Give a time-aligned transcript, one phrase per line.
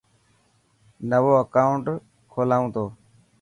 [1.09, 1.85] نوو اڪائوٽ
[2.31, 2.85] کولان تو.